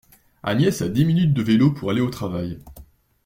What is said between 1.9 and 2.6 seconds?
aller au travail.